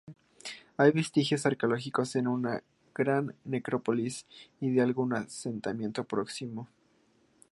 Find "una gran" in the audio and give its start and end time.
2.27-3.35